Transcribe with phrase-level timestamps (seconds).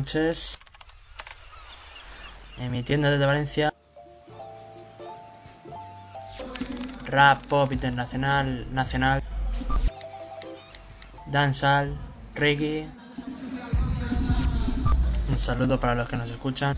[0.00, 0.58] noches.
[2.58, 3.74] Emitiendo desde Valencia.
[7.06, 9.22] Rap, pop internacional, nacional.
[11.26, 11.98] Dancehall,
[12.34, 12.88] reggae.
[15.28, 16.76] Un saludo para los que nos escuchan.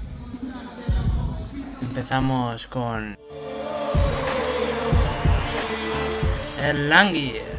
[1.80, 3.18] Empezamos con
[6.60, 7.51] el Langui.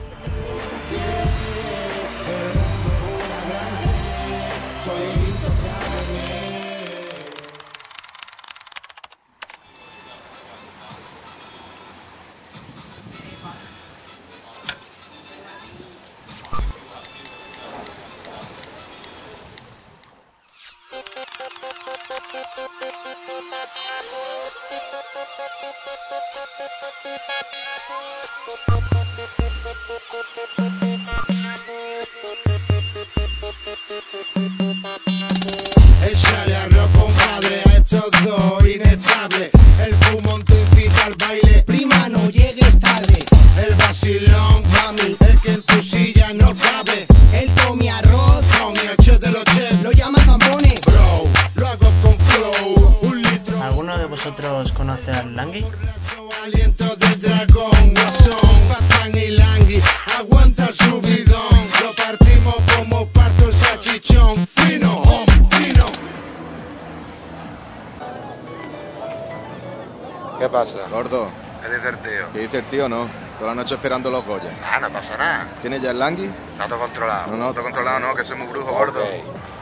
[73.64, 74.52] Noche esperando los Goya.
[74.70, 75.48] Ah, no pasa nada.
[75.62, 76.26] ¿Tienes ya el langui?
[76.26, 77.32] Está todo controlado.
[77.32, 77.54] No, no.
[77.54, 79.02] Todo controlado no, que soy muy brujo, gordo.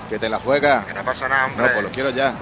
[0.10, 0.88] ¿Que te la juegas?
[0.88, 1.68] Que no pasa nada, hombre.
[1.68, 2.34] No, pues lo quiero ya.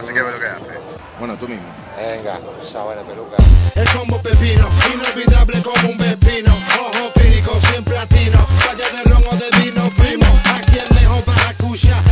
[0.00, 0.80] Así que ve lo que hace.
[1.20, 1.64] Bueno, tú mismo.
[1.96, 3.36] Venga, esa buena peluca.
[3.76, 6.52] El combo pepino, inolvidable como un pepino.
[6.80, 8.44] Ojo clínico, siempre latino.
[8.66, 10.26] Vaya de ron o de vino, primo.
[10.56, 12.02] Aquí es mejor para escuchar.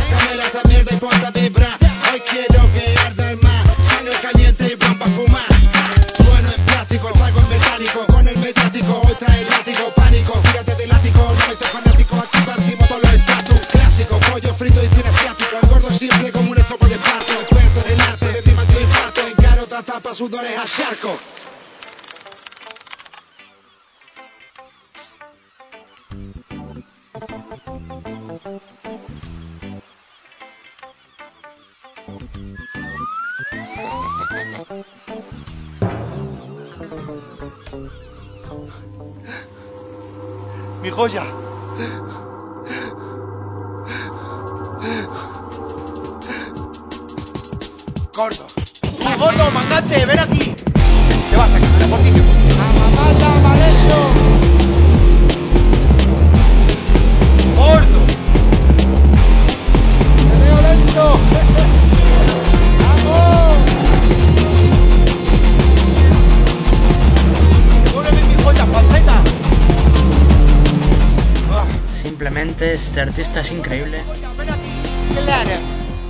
[20.15, 21.09] Tapa, sudores a charco.
[40.81, 41.34] Mi joya.
[72.85, 73.99] Este artista es increíble.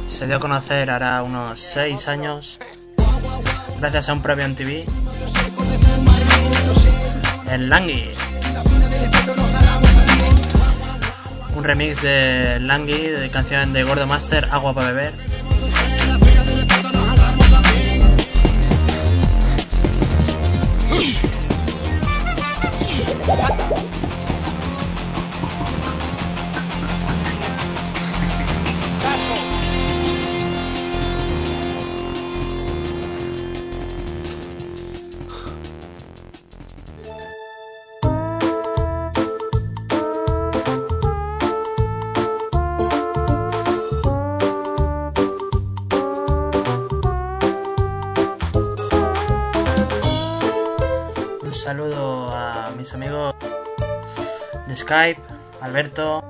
[0.07, 2.59] Se dio a conocer hará unos 6 años
[3.79, 4.85] gracias a un premio en TV.
[7.49, 8.03] El Langui.
[11.55, 15.13] Un remix de Langui de canción de Gordo Master, Agua para beber.
[54.85, 55.19] Skype,
[55.61, 56.23] Alberto,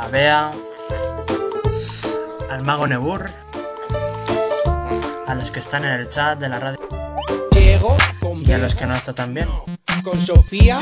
[0.00, 0.50] a Bea,
[2.50, 3.28] al mago Nebur,
[5.26, 6.78] a los que están en el chat de la radio.
[8.22, 9.48] Con y a los que no están tan bien,
[10.02, 10.80] con Sofía.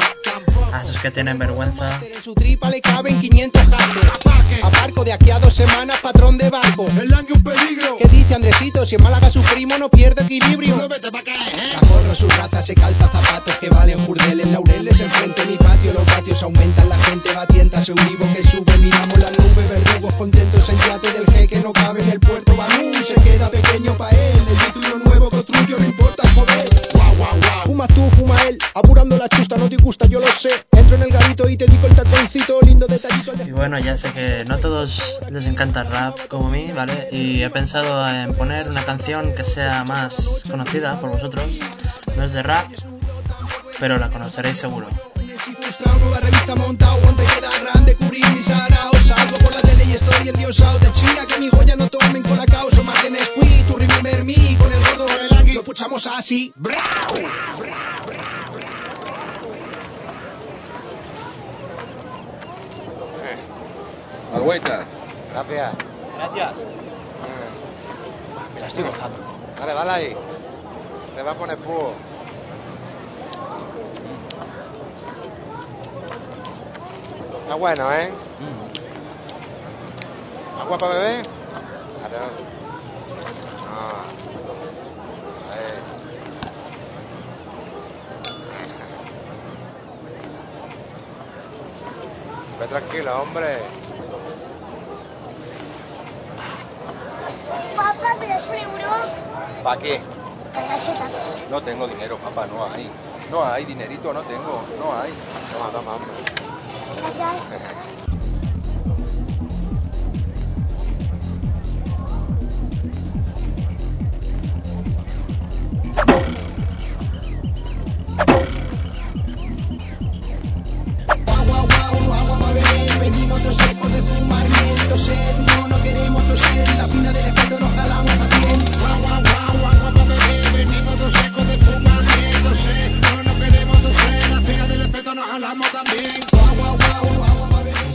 [0.75, 2.01] A esos que tienen vergüenza.
[2.03, 4.65] En su tripa le caben 500 haces.
[4.65, 6.87] Aparco de aquí a dos semanas, patrón de barco.
[7.01, 7.97] El Langui un peligro.
[7.99, 8.85] ¿Qué dice Andresito?
[8.85, 10.77] Si en Málaga su primo no pierde equilibrio.
[10.77, 11.77] No vete pa' acá, ¿eh?
[11.81, 16.05] La gorra, su raza, se calza zapatos que valen burdeles, laureles enfrente mi patio, los
[16.05, 20.79] patios aumentan, la gente va tientas, Euribo que sube, miramos las nubes, verdugos contentos, el
[20.79, 23.64] yate del jeque no cabe en el puerto, Banú se queda pequeño
[29.85, 32.15] gusta, yo lo sé, entro en el garito y te digo el tate
[33.53, 37.09] bueno, ya sé que no a todos les encanta el rap como a mí, ¿vale?
[37.13, 41.45] Y he pensado en poner una canción que sea más conocida por vosotros.
[42.17, 42.67] No es de rap,
[43.79, 44.87] pero la conoceréis seguro.
[45.21, 48.97] Y frustrado, nueva revista montado, donde queda grande cubrir mis araos.
[49.05, 52.39] Salgo por la tele y estoy endiosado de China, que mi Goya no tomen con
[52.39, 52.83] la causa.
[52.83, 55.07] Más Nesquik, tu remember me, con el gordo
[55.55, 56.53] lo puchamos así.
[64.35, 64.85] Agüita.
[65.33, 65.73] Gracias.
[66.17, 66.51] Gracias.
[66.51, 68.55] Mm.
[68.55, 69.17] Me la estoy gozando.
[69.61, 70.17] Dale, dale ahí.
[71.15, 71.93] Te va a poner púo.
[77.43, 78.11] Está bueno, ¿eh?
[80.61, 81.23] ¿Agua para beber?
[82.09, 82.25] Claro.
[85.53, 85.95] Ahí.
[92.65, 93.59] Ve tranquilo, hombre.
[97.77, 98.91] Papá, ¿me das un euro?
[99.63, 100.01] ¿Para qué?
[100.55, 101.11] Para la seta.
[101.51, 102.91] No tengo dinero, papá, no hay.
[103.31, 105.13] No hay, dinerito no tengo, no hay.
[105.53, 106.17] Toma, toma, hombre.
[106.97, 108.15] Gracias.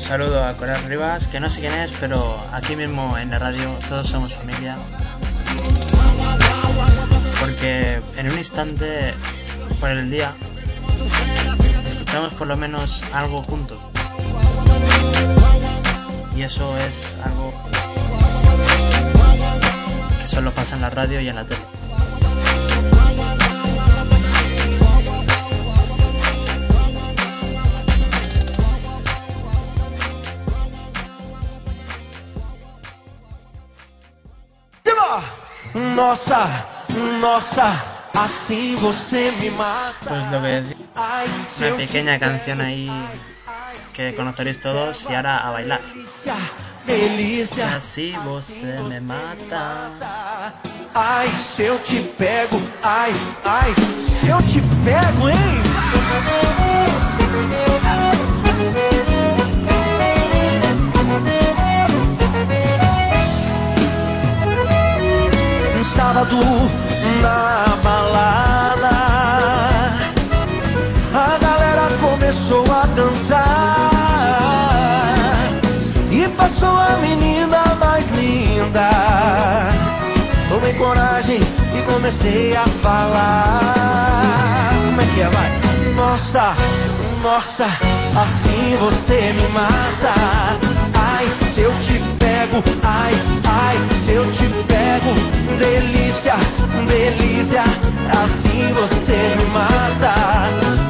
[0.10, 3.70] saludo a Coral Rivas, que no sé quién es, pero aquí mismo en la radio
[3.88, 4.76] todos somos familia.
[7.40, 9.14] Porque en un instante,
[9.80, 10.34] por el día,
[11.88, 13.78] escuchamos por lo menos algo juntos.
[16.36, 17.54] Y eso es algo
[20.20, 21.79] que solo pasa en la radio y en la tele.
[36.00, 36.48] Nossa,
[37.20, 40.06] nossa, assim você me mata.
[40.08, 42.90] Pues lo que decía, una pequeña canción ahí
[43.92, 45.82] que conoceréis todos y ahora a bailar.
[46.86, 47.76] delícia.
[47.76, 49.92] Así vos me mata.
[50.96, 53.12] Ai, se eu te pego, ai,
[53.44, 56.69] ai, se eu te pego, hein?
[66.00, 66.40] Sábado
[67.22, 68.90] na balada,
[71.14, 73.92] a galera começou a dançar
[76.10, 78.90] e passou a menina mais linda.
[80.48, 81.42] Tomei coragem
[81.78, 84.72] e comecei a falar.
[84.86, 85.52] Como é que é, vai?
[85.96, 86.56] Nossa,
[87.22, 90.14] nossa, assim você me mata.
[90.94, 93.14] Ai, se eu te pego, ai,
[93.46, 96.36] ai, se eu te pego, delícia,
[96.88, 97.64] delícia,
[98.24, 100.14] assim você me mata.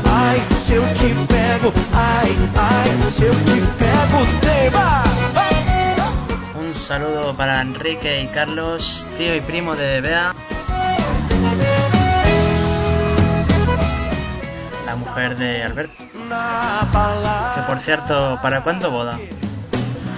[0.06, 5.04] Ai, se eu te pego, ai, ai, se eu te pego, tema.
[6.62, 10.34] Un saludo para Enrique y Carlos, tío y primo de Bea.
[14.86, 16.04] La mujer de Alberto.
[17.56, 19.18] Que por cierto, ¿para cuándo boda?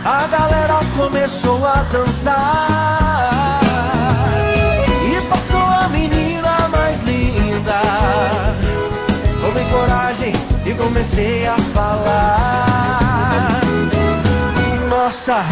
[0.04, 3.41] A galera começou a dançar
[10.82, 13.62] comecei a falar
[14.90, 15.44] Nossa,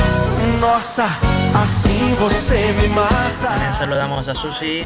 [0.59, 1.05] nossa,
[1.53, 4.85] assim você me mata También saludamos a Susi,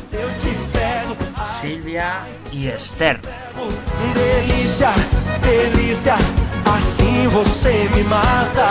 [1.34, 3.20] Silvia y Esther.
[4.14, 4.92] Delícia,
[5.42, 6.16] delícia,
[6.66, 8.68] assim você me mata.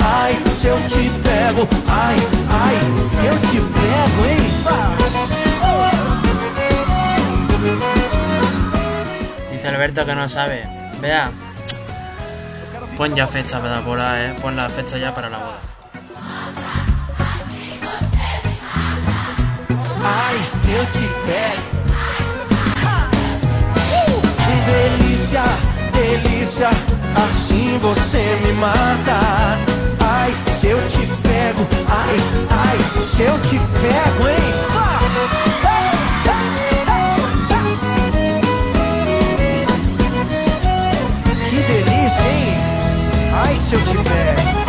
[0.00, 2.16] Ai, se eu te pego, ai,
[2.50, 4.38] ai, se eu te pego, hein?
[9.52, 10.83] Dice Alberto que no sabe.
[11.04, 11.30] Vea,
[12.96, 14.34] pon ya fecha para la boda, eh.
[14.40, 15.60] Pon la fecha ya para la boda.
[20.02, 21.62] Ai, se eu te pego.
[24.64, 25.44] Delícia,
[25.92, 26.70] delícia,
[27.24, 29.58] assim você me mata.
[30.00, 32.16] Ai, se eu te pego, ai,
[32.48, 34.54] ai, se eu te pego, hein?
[35.00, 35.63] Que
[43.64, 44.68] shoot you back.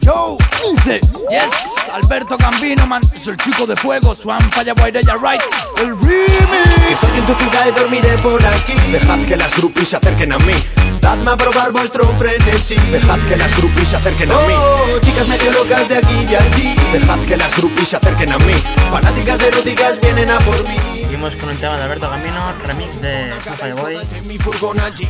[0.00, 0.45] Yo!
[0.74, 4.16] Yes, Alberto Gambino, man, es el chico de fuego.
[4.16, 5.40] Swan, Falla, Guairella, Right,
[5.78, 7.00] el remix.
[7.00, 8.74] Soy en tu ciudad y dormiré por aquí.
[8.90, 10.54] Dejad que las groupies se acerquen a mí.
[11.00, 12.74] Dadme a probar vuestro frenesí.
[12.90, 14.54] Dejad que las grupis se acerquen a mí.
[14.54, 16.74] Oh, chicas medio locas de aquí y allí.
[16.92, 18.54] Dejad que las groupies se acerquen a mí.
[18.90, 20.76] Fanáticas eróticas vienen a por mí.
[20.88, 23.98] Seguimos con el tema de Alberto Gambino, remix de Safari Boy,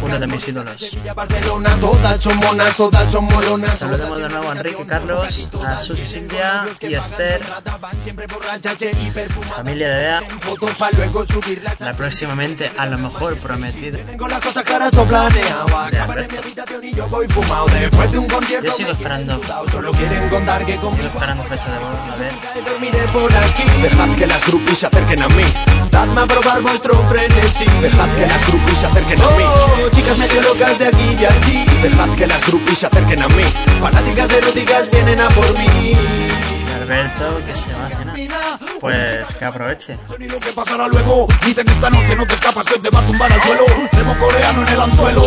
[0.02, 0.98] uno de mis ídolos.
[2.20, 3.78] Son monas, todas son molonas.
[3.78, 7.40] Saludemos de nuevo a Enrique Carlos a Susi Silvia y a Esther,
[9.54, 10.22] familia de Bea,
[11.80, 13.98] la próximamente a lo mejor prometida.
[13.98, 14.16] De
[15.98, 16.36] Alberto.
[16.94, 17.66] yo voy fumado.
[17.66, 18.66] Después de un concierto.
[18.66, 21.08] Yo sigo esperando, Solo quieren contar que sigo conmigo.
[21.08, 22.32] esperando fecha de boda, a ver.
[23.82, 25.44] Dejad que las groupies se acerquen a mí.
[25.90, 27.64] Dadme a probar vuestro frenesí.
[27.80, 29.44] Dejad que las groupies se acerquen a mí.
[29.44, 31.64] Oh, chicas medio locas de aquí y allí.
[31.82, 33.42] Dejad que las groupies se acerquen a mí.
[33.80, 35.92] Fanáticas eróticas vienen a por mí.
[35.92, 38.16] Y Alberto, que se va a cenar.
[38.80, 39.98] Pues que aproveche.
[40.18, 43.00] Ni lo que pasará luego, dicen que esta noche no te escapas, que te va
[43.00, 45.22] a tumbar al suelo, demo coreano en el anzuelo.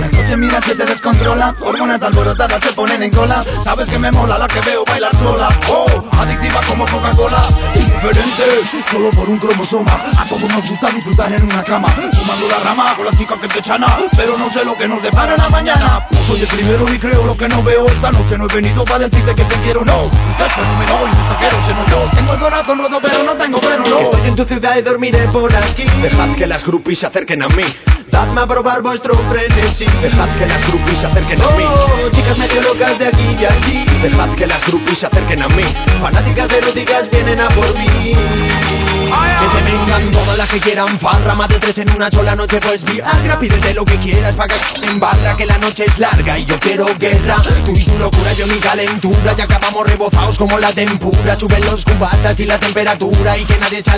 [0.00, 1.54] La noche mira se te descontrola.
[1.60, 3.44] Hormonas alborotadas se ponen en cola.
[3.64, 5.86] Sabes que me mola la que veo bailar sola, oh,
[6.18, 7.42] adictiva como Coca-Cola,
[7.74, 12.58] indiferente, solo por un cromosoma, a todos nos gusta disfrutar en una cama, fumando la
[12.60, 15.48] rama con la chica que te chana, pero no sé lo que nos depara la
[15.48, 18.54] mañana, no soy el primero y creo lo que no veo, esta noche no he
[18.54, 21.86] venido para decirte que te quiero, no, usted es fenómeno y un saquero se no
[21.86, 24.00] yo, tengo el corazón roto pero no tengo freno, no.
[24.00, 25.84] Estoy en tu ciudad y dormiré por aquí.
[26.02, 27.64] Dejad que las groupies se acerquen a mí.
[28.10, 29.86] Dadme a probar vuestro frenesí.
[30.00, 31.64] Dejad que las groupies se acerquen a mí.
[31.64, 33.84] Oh, chicas medio locas de aquí y allí.
[34.02, 35.64] Dejad que las groupies se acerquen a mí.
[36.00, 38.95] Fanáticas eróticas vienen a por mí.
[39.06, 40.98] Que te vengan todas las que quieran.
[40.98, 44.46] Farra Más de tres en una sola noche pues Viagra Pídete lo que quieras pa'
[44.46, 44.54] que
[44.86, 47.36] en barra Que la noche es larga y yo quiero guerra.
[47.64, 49.34] Tú y tu locura, yo mi calentura.
[49.36, 51.38] Ya acabamos rebozados como la tempura.
[51.38, 53.96] Suben los cubatas y la temperatura Y que nadie se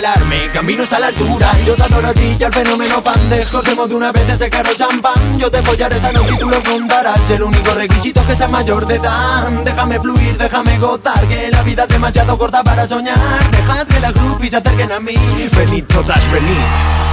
[0.53, 3.89] camino está a la altura Yo te adoro a ti y al fenómeno pandesco Hacemos
[3.89, 5.37] de una vez ese carro champán.
[5.37, 7.29] Yo te follaré esta noche y tú lo contarás.
[7.29, 9.49] El único requisito es que sea mayor de edad.
[9.63, 13.17] Déjame fluir, déjame gozar Que la vida es demasiado corta para soñar.
[13.51, 15.13] Dejad que las groupies se acerquen a mí.
[15.57, 17.09] Venid todas, venid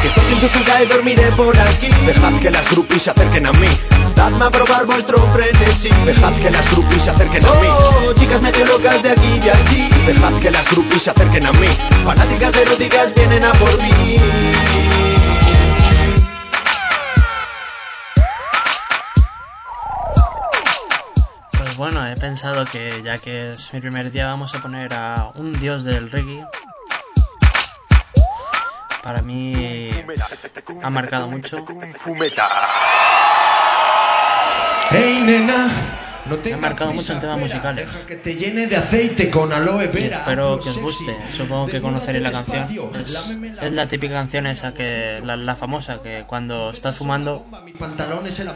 [0.00, 1.88] que estoy en tu ciudad y dormiré por aquí.
[2.06, 3.68] Dejad que las groupies se acerquen a mí.
[4.14, 5.90] Dadme a probar vuestro frenesí.
[6.06, 7.68] Dejad que las groupies se acerquen a mí.
[7.68, 9.88] Oh, chicas medio locas de aquí y allí.
[10.06, 11.66] Dejad que las groupies se acerquen a mí.
[12.04, 14.16] Fanáticas eróticas vienen a por mí.
[21.58, 25.30] Pues bueno, he pensado que ya que es mi primer día vamos a poner a
[25.34, 26.46] un dios del reggae.
[29.02, 29.90] Para mí
[30.82, 31.64] ha marcado mucho.
[34.92, 35.68] Hey nena
[36.26, 38.04] no Me ha marcado mucho en temas musicales.
[38.06, 41.16] que te llene de aceite con aloe Y espero que os guste.
[41.28, 42.66] Supongo que conoceréis la canción.
[42.94, 47.46] Es, es la típica canción esa que, la, la famosa, que cuando estás fumando,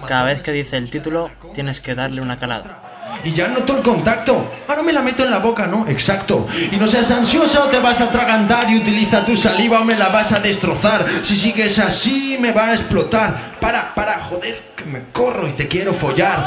[0.07, 2.94] cada vez que dice el título, tienes que darle una calada.
[3.25, 4.51] Y ya noto el contacto.
[4.69, 5.87] Ahora me la meto en la boca, ¿no?
[5.89, 6.47] Exacto.
[6.71, 10.09] Y no seas ansioso, te vas a atragantar y utiliza tu saliva o me la
[10.09, 11.05] vas a destrozar.
[11.23, 13.55] Si sigues así, me va a explotar.
[13.61, 16.47] Para, para, joder, que me corro y te quiero follar.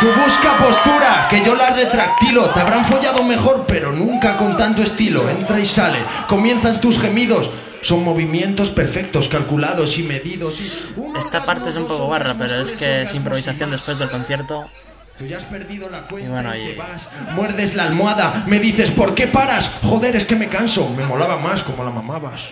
[0.00, 2.48] Tú busca postura, que yo la retractilo.
[2.50, 5.28] Te habrán follado mejor, pero nunca con tanto estilo.
[5.28, 5.98] Entra y sale.
[6.28, 7.50] Comienzan tus gemidos.
[7.82, 10.94] Son movimientos perfectos, calculados y medidos.
[11.16, 14.68] Esta parte es un poco barra, pero es que es improvisación después del concierto.
[15.18, 18.58] Tú ya has perdido la cuenta Y bueno, y te vas, muerdes la almohada, me
[18.58, 19.78] dices, ¿por qué paras?
[19.82, 22.50] Joder, es que me canso, me molaba más como la mamabas.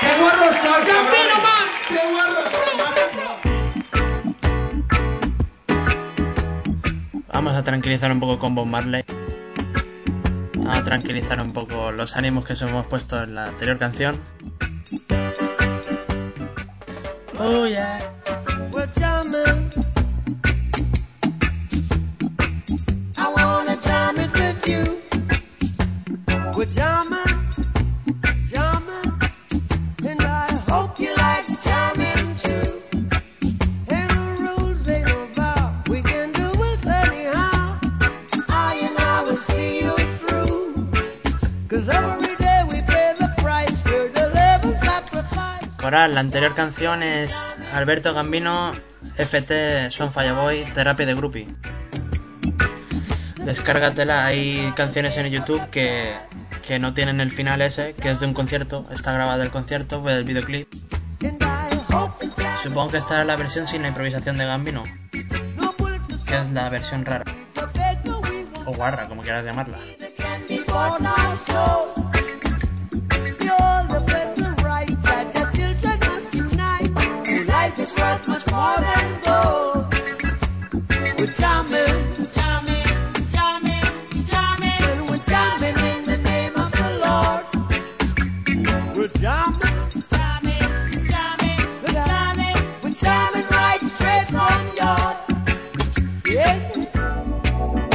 [0.00, 0.84] ¡Qué guarro soy,
[1.88, 2.38] ¡Qué guarro
[7.32, 9.04] Vamos a tranquilizar un poco con Bob Marley.
[10.68, 14.20] A tranquilizar un poco los ánimos que os hemos puesto en la anterior canción.
[17.40, 18.02] Oh yeah.
[18.72, 19.70] Well, jamming.
[23.16, 24.97] I wanna jam it with you.
[46.14, 48.72] La anterior canción es Alberto Gambino,
[49.16, 51.48] FT, Son Boy, Terapia de Groupie.
[53.44, 56.14] Descárgatela, hay canciones en YouTube que,
[56.66, 60.02] que no tienen el final ese, que es de un concierto, está grabado el concierto,
[60.02, 60.68] ve el videoclip.
[62.56, 64.84] Supongo que esta es la versión sin la improvisación de Gambino.
[65.10, 67.24] que es la versión rara.
[68.66, 69.78] O guarra, como quieras llamarla.
[81.18, 82.86] We're jamming, jamming,
[83.32, 83.86] jamming,
[84.24, 87.44] jamming, we're jamming in the name of the Lord.
[88.96, 91.62] We're jamming, jamming, jamming,
[91.92, 95.16] jamming, we're jamming right straight on yard.
[96.24, 96.58] Yeah.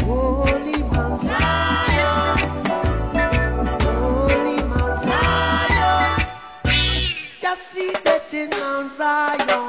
[0.01, 2.37] Holy Mount Zion,
[3.81, 6.25] Holy Mount Zion,
[7.39, 9.62] just seated Mount Zion.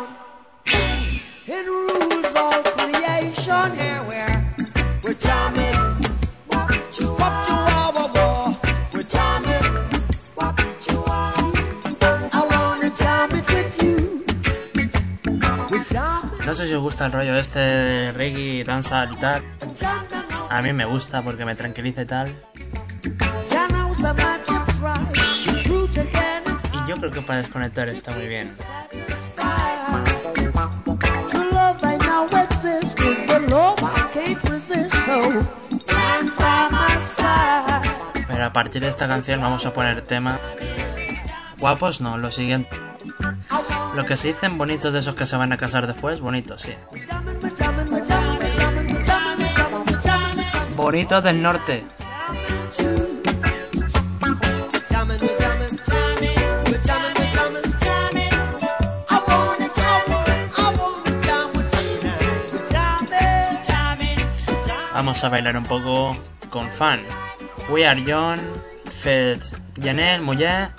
[16.85, 19.43] Gusta el rollo este de reggae, danza y tal.
[20.51, 22.29] A mí me gusta porque me tranquiliza y tal.
[26.75, 28.51] Y yo creo que para desconectar está muy bien.
[38.29, 40.39] Pero a partir de esta canción vamos a poner tema.
[41.59, 42.84] Guapos no, lo siguiente.
[43.95, 46.73] Lo que se dicen bonitos de esos que se van a casar después, bonitos, sí.
[50.77, 51.85] Bonitos del norte.
[64.93, 66.17] Vamos a bailar un poco
[66.51, 67.01] con fan.
[67.69, 68.41] We Are Young,
[68.91, 69.41] Fed
[69.81, 70.71] Janelle Muller,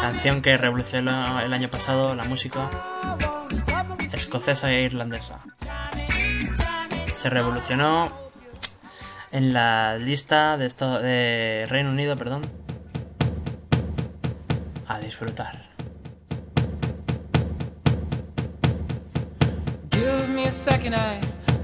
[0.00, 2.70] canción que revolucionó el año pasado la música
[4.12, 5.38] escocesa e irlandesa.
[7.12, 8.10] Se revolucionó
[9.30, 12.42] en la lista de, esto, de Reino Unido, perdón.
[14.88, 15.70] A disfrutar.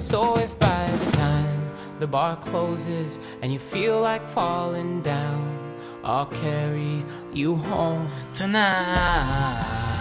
[0.00, 6.26] So if by the time the bar closes and you feel like falling down, I'll
[6.26, 8.08] carry you home.
[8.32, 9.99] Tonight.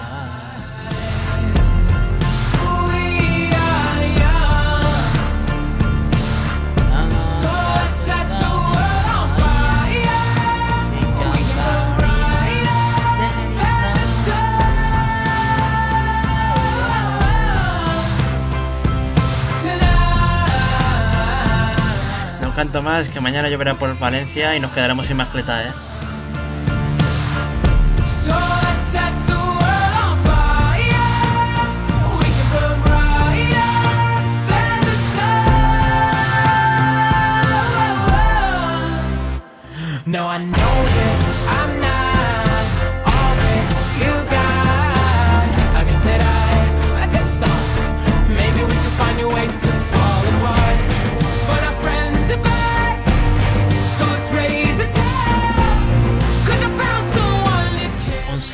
[22.90, 25.72] Más, que mañana lloverá por Valencia y nos quedaremos sin mascleta, ¿eh?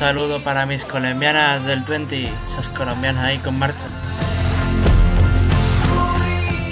[0.06, 3.88] Saludo para mis colombianas del 20, esas colombianas ahí con marcha.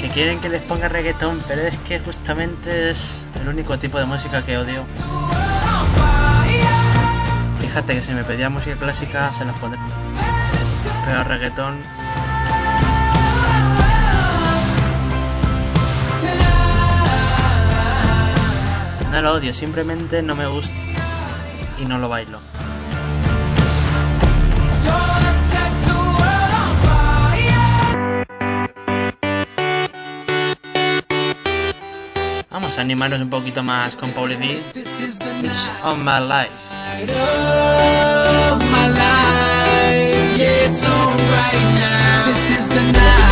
[0.00, 4.04] Que quieren que les ponga reggaetón, pero es que justamente es el único tipo de
[4.04, 4.84] música que odio.
[7.58, 9.80] Fíjate que si me pedía música clásica se las pondré.
[11.04, 11.82] Pero reggaetón,
[19.10, 20.76] no lo odio, simplemente no me gusta
[21.78, 22.53] y no lo bailo.
[32.74, 34.60] Vamos a animarnos un poquito más con Pauli D.
[35.44, 36.72] It's on my life.
[40.36, 42.24] it's alright now.
[42.26, 43.23] This is the night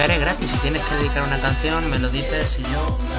[0.00, 0.50] Dedicaré gratis.
[0.52, 3.09] Si tienes que dedicar una canción, me lo dices y yo.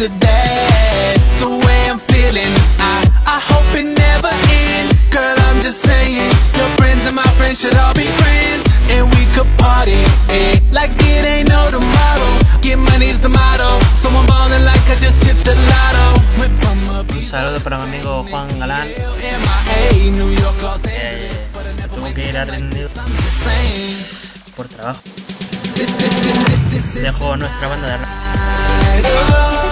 [0.00, 1.16] After that.
[1.40, 5.08] The way I'm feeling, I I hope it never ends.
[5.12, 8.64] Girl, I'm just saying, your friends and my friends should all be friends,
[8.96, 10.00] and we could party,
[10.32, 12.32] eh, like it ain't no tomorrow.
[12.64, 16.06] Get money's the motto, so I'm ballin' like I just hit the lotto.
[16.40, 18.88] Went from a Un saludo para mi amigo Juan Galán,
[21.76, 22.36] se tuvo que ir
[23.44, 24.54] same.
[24.56, 25.02] por trabajo.
[26.94, 28.19] Dejó nuestra banda de rap.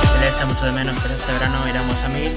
[0.03, 2.33] Se le echa mucho de menos, pero este verano iremos a mil.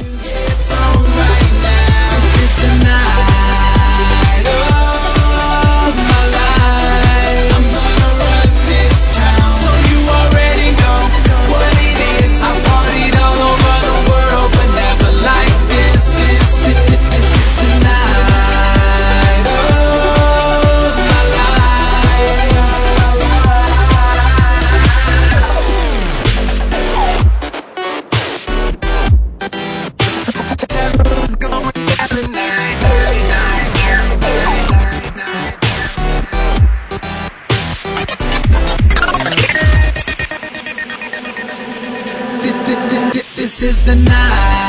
[43.63, 44.60] Is the night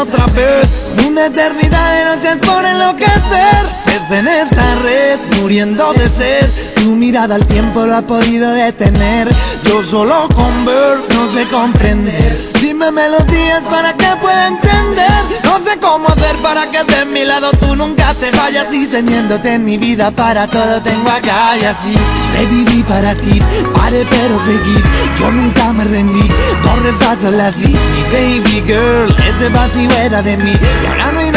[0.00, 0.66] otra vez,
[1.06, 3.66] una eternidad de noches por enloquecer.
[3.84, 6.50] Pez en esta red, muriendo de sed.
[6.90, 9.28] Tu mirada al tiempo lo ha podido detener.
[9.64, 12.52] Yo solo con ver, no sé comprender.
[12.60, 15.22] Dime melodías para que pueda entender.
[15.44, 18.74] No sé cómo hacer para que de mi lado tú nunca te vayas.
[18.74, 21.94] Y teniéndote en mi vida para todo tengo acá y así.
[22.32, 23.40] Te viví para ti,
[23.72, 24.82] paré pero seguí.
[25.20, 26.28] Yo nunca me rendí,
[26.64, 27.68] corre paso la así.
[27.68, 30.52] Mi baby girl, ese vacío era de mí.
[30.82, 31.30] Y ahora no hay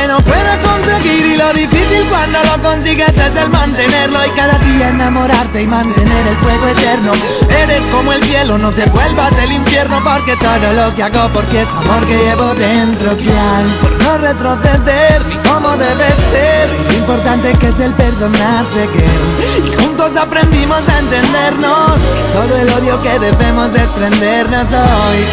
[0.00, 1.26] que no pueda conseguir.
[1.26, 4.18] Y lo difícil cuando lo consigues es el mantenerlo.
[4.26, 7.12] Y cada día enamorarte y mantener el fuego eterno.
[7.48, 10.00] Eres como el cielo, no te vuelvas del infierno.
[10.04, 13.16] Porque todo lo que hago, porque es amor que llevo dentro.
[13.16, 16.70] Que hay por no retroceder, ni cómo debe ser.
[16.88, 19.68] Lo importante que es el perdonarse, girl.
[19.68, 21.98] Y juntos aprendimos a entendernos.
[22.32, 25.24] Todo el odio que debemos desprendernos hoy.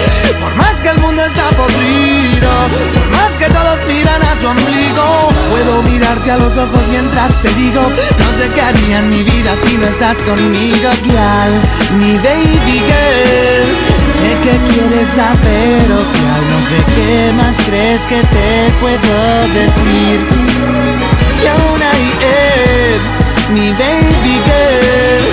[0.42, 2.50] Por más que el mundo está podrido,
[2.94, 4.48] por más que todos miran a su
[5.50, 9.56] puedo mirarte a los ojos mientras te digo, no sé qué haría en mi vida
[9.66, 11.54] si no estás conmigo, girl,
[12.00, 13.68] mi baby girl.
[14.18, 20.20] Sé que quieres saber, oh girl, no sé qué más crees que te puedo decir.
[21.44, 25.24] Y aún ahí es mi baby girl.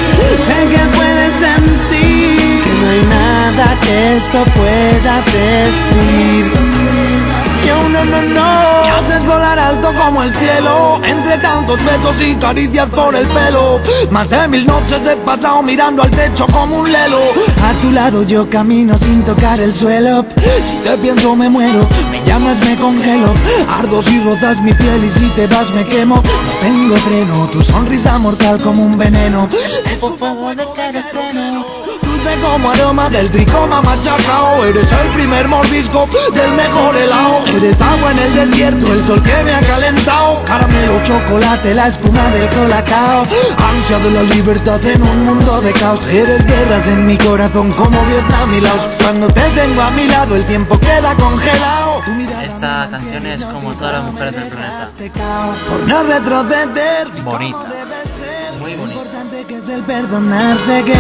[0.47, 6.94] Sé que puedes sentir que no hay nada que esto pueda destruir.
[7.65, 8.85] Y aún no, no, no.
[8.85, 11.01] Me haces volar alto como el cielo.
[11.05, 13.81] Entre tantos besos y caricias por el pelo.
[14.11, 17.19] Más de mil noches he pasado mirando al techo como un lelo.
[17.63, 20.25] A tu lado yo camino sin tocar el suelo.
[20.37, 21.87] Si te pienso me muero.
[22.11, 23.33] Me llamas me congelo.
[23.79, 26.17] Ardo si rozas mi piel y si te vas me quemo.
[26.17, 29.49] No tengo freno, tu sonrisa mortal como un veneno.
[29.65, 31.65] Escupo fuego de queroseno.
[32.03, 34.65] Dulce como aroma del tricoma machacao.
[34.65, 37.43] Eres el primer mordisco del mejor helado.
[37.57, 40.43] Eres agua en el desierto, el sol que me ha calentado.
[40.45, 43.23] Caramelo, chocolate, la espuma del colacao.
[43.59, 46.01] Ansia de la libertad en un mundo de caos.
[46.09, 48.81] Eres guerras en mi corazón como Vietnam y Laos.
[49.03, 52.03] Cuando te tengo a mi lado, el tiempo queda congelado.
[52.45, 54.91] Esta canción es como todas las mujeres del planeta.
[55.69, 57.09] por no retroceder.
[57.25, 57.59] Bonita.
[58.61, 59.01] Muy Lo bonita.
[59.01, 60.95] importante que es el perdonarse que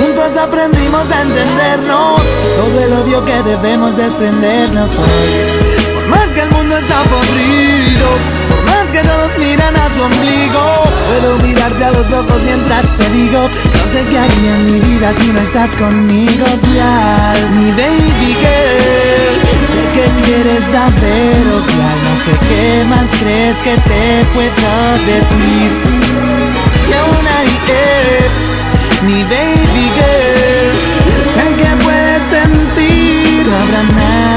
[0.00, 2.22] juntos aprendimos a entendernos
[2.56, 5.77] todo el odio que debemos desprendernos hoy.
[6.08, 8.08] Por más que el mundo está podrido,
[8.48, 13.10] por más que todos miran a tu ombligo, puedo mirarte a los ojos mientras te
[13.10, 18.36] digo, no sé qué haría en mi vida si no estás conmigo, girl, mi baby
[18.40, 19.34] girl.
[19.68, 24.72] Sé que quieres saber, oh girl, no sé qué más crees que te puedo
[25.04, 25.70] decir.
[26.88, 30.27] Y aún ahí es mi baby girl.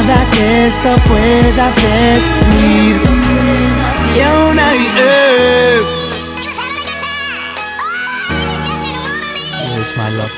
[0.06, 3.02] Nada que esto pueda destruir.
[4.16, 4.58] Y aún
[9.98, 10.32] my love?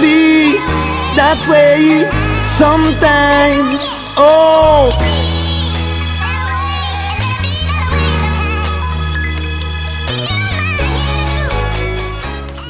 [0.00, 0.58] Be
[1.16, 2.04] that way
[2.58, 3.80] sometimes.
[4.16, 4.90] Oh.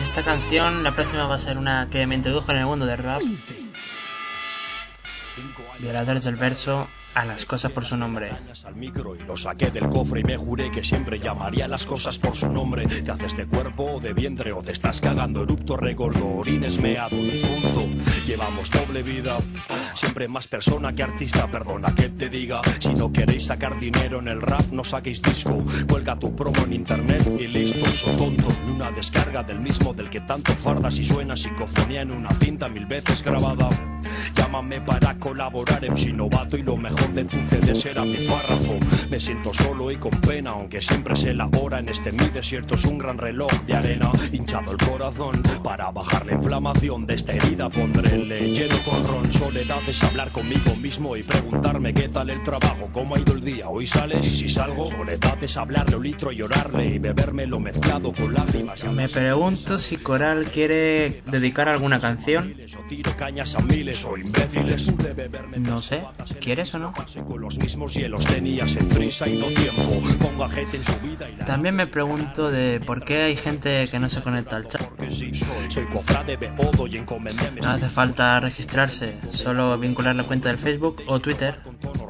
[0.03, 2.99] Esta canción, la próxima va a ser una que me introdujo en el mundo del
[2.99, 3.23] rap.
[5.79, 8.31] Violadores del verso a las cosas por su nombre.
[8.79, 12.47] y lo saqué del cofre y me juré que siempre llamaría las cosas por su
[12.53, 12.87] nombre.
[12.87, 17.17] Te haces de cuerpo o de vientre o te estás cagando erupto, regordo, orines, meado
[17.17, 17.87] punto.
[18.27, 19.39] Llevamos doble vida,
[19.95, 21.51] siempre más persona que artista.
[21.51, 25.65] Perdona que te diga, si no queréis sacar dinero en el rap, no saquéis disco.
[25.89, 28.49] Cuelga tu promo en internet y listo, soy tonto.
[28.67, 32.85] Una descarga del mismo del que tanto fardas y suena psicofonía en una cinta mil
[32.85, 33.71] veces grabada.
[34.35, 37.37] Llámame para colaborar en novato y lo mejor de tu
[37.75, 38.79] será mi párrafo.
[39.11, 42.75] Me siento solo y con pena, aunque siempre sé la hora en este mi desierto
[42.75, 44.11] es un gran reloj de arena.
[44.33, 47.69] Hinchado el corazón para bajar la inflamación de esta herida.
[47.69, 49.33] Pondré leyendo con ron.
[49.33, 53.45] Soledad es hablar conmigo mismo y preguntarme qué tal el trabajo, cómo ha ido el
[53.45, 53.69] día.
[53.69, 57.61] Hoy sales y si salgo, soledad es hablarle un litro y llorarle y beberme lo
[57.61, 58.85] mezclado con lágrimas.
[58.85, 62.55] Me pregunto si Coral quiere dedicar alguna canción.
[62.89, 64.87] Tiro cañas a miles o imbéciles.
[65.59, 66.03] No sé,
[66.41, 66.93] ¿quieres o no?
[71.47, 74.83] También me pregunto de por qué hay gente que no se conecta al chat.
[76.27, 81.61] de No hace falta registrarse, solo vincular la cuenta del Facebook o Twitter.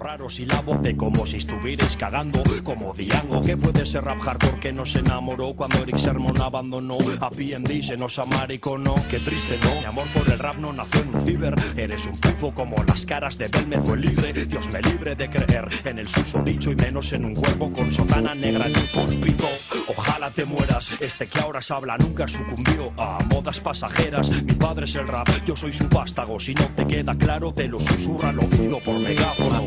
[0.00, 4.60] raros y la bote como si estuvierais cagando como Diango que puede ser rap hardcore
[4.60, 9.80] que nos enamoró cuando Eric Sermon abandonó a P&D se nos amariconó qué triste no
[9.80, 11.55] mi amor por el rap no nació en un ciber.
[11.76, 14.46] Eres un pufo como las caras de Belmed o el libre.
[14.46, 18.35] Dios me libre de creer en el susodicho y menos en un cuerpo con sotana
[18.35, 19.46] negra el púlpito
[19.88, 24.31] ojalá te mueras este que ahora se habla nunca sucumbió a modas pasajeras.
[24.42, 27.68] Mi padre es el rap yo soy su vástago si no te queda claro te
[27.68, 29.64] lo susurra al oído por megáfono.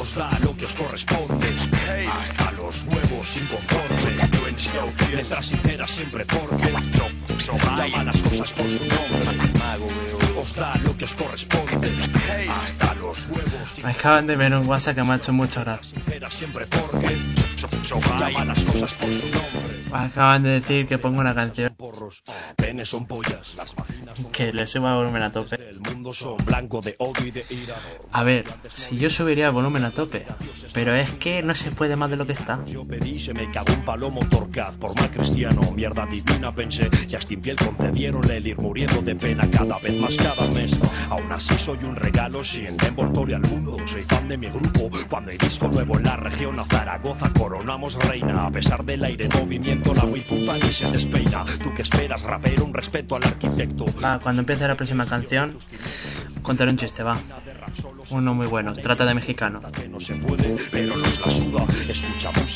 [0.00, 1.48] Os da lo que os corresponde
[2.12, 3.36] hasta los huevos
[4.58, 6.72] inconforme letras sinceras siempre porque
[7.46, 11.88] llama las cosas por su nombre os da lo que os corresponde
[12.48, 15.98] hasta los huevos Me acaban de ver un WhatsApp que me ha hecho mucha gracia.
[19.92, 21.74] acaban de decir que pongo una canción
[22.84, 23.06] son
[24.32, 25.56] que le suba el volumen a tope.
[28.12, 30.26] A ver, si yo subiría el volumen a tope,
[30.72, 32.64] pero es que no se puede más de lo que está.
[32.66, 34.20] Yo pedí, se me cagó un palomo
[34.78, 36.88] por mal cristiano, mierda divina pensé.
[37.10, 40.78] Justin Piel concedieron el ir muriendo de pena cada vez más cada mes.
[41.10, 43.76] Aún así soy un regalo sin envoltorio al mundo.
[43.86, 44.90] Soy fan de mi grupo.
[45.10, 48.46] Cuando hay disco nuevo en la región a Zaragoza coronamos reina.
[48.46, 51.44] A pesar del aire en movimiento, la muy puta ni se despeina.
[51.62, 53.84] Tú que esperas, rapero, un respeto al arquitecto.
[54.02, 55.58] Va, cuando empiece la próxima canción,
[56.42, 57.18] contaré un chiste, va.
[58.10, 59.60] Uno muy bueno, trata de mexicano.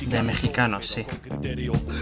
[0.07, 1.05] De mexicanos, sí.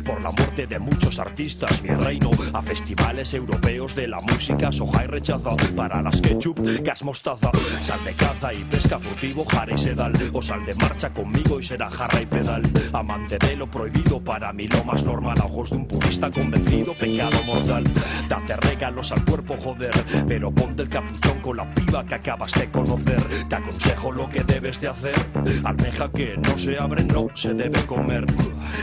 [0.04, 5.04] Por la muerte de muchos artistas mi reino a festivales europeos de la música soja
[5.04, 7.50] y rechaza para las ketchup gas mostaza
[7.82, 11.64] sal de caza y pesca furtivo jara y sedal o sal de marcha conmigo y
[11.64, 12.62] será jarra y pedal
[12.92, 16.94] amante de lo prohibido para mí lo más normal a ojos de un purista convencido
[16.94, 17.84] pecado mortal
[18.28, 19.92] Date regalos al cuerpo, joder,
[20.26, 23.20] pero ponte el capuchón con la piba que acabas de conocer.
[23.48, 25.14] Te aconsejo lo que debes de hacer.
[25.64, 28.26] Almeja que no se abre, no se debe comer.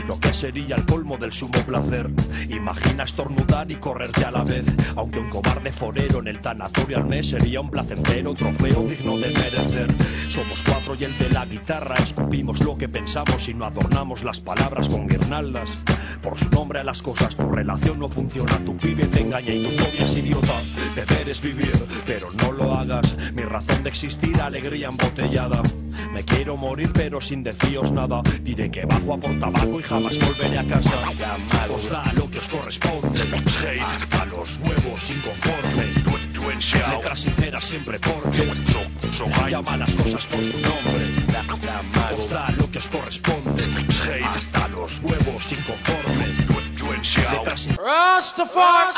[0.08, 2.10] Lo que sería el colmo del sumo placer.
[2.48, 4.64] Imagina estornudar y correrte a la vez.
[4.96, 9.28] Aunque un cobarde forero en el tanatorio al mes sería un placentero trofeo digno de
[9.32, 9.94] merecer.
[10.28, 14.40] Somos cuatro y el de la guitarra escupimos lo que pensamos y no adornamos las
[14.40, 15.84] palabras con guirnaldas.
[16.22, 19.64] Por su nombre a las cosas, tu relación no funciona, tu pibe te engaña y
[19.64, 20.54] tu novia es idiota.
[20.94, 21.72] Deber es vivir,
[22.06, 23.16] pero no lo hagas.
[23.34, 25.62] Mi razón de existir, alegría embotellada.
[26.12, 28.22] Me quiero morir, pero sin decíos nada.
[28.42, 30.75] Diré que bajo a por tabaco y jamás volveré a casa.
[30.76, 33.20] Os da lo que os corresponde.
[33.60, 35.86] Hate a los huevos inconforme.
[36.92, 41.06] Letras sinceras siempre porque llama las cosas por su nombre.
[42.14, 43.62] Os da lo que os corresponde.
[44.04, 46.46] Hate hasta los huevos inconforme.
[47.32, 48.92] Letras sin- Rastafari,